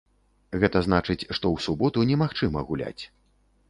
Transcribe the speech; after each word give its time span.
Гэта 0.63 0.81
значыць, 0.87 1.19
што 1.19 1.37
ў 1.51 1.57
суботу 1.69 2.09
немагчыма 2.15 2.69
гуляць. 2.73 3.01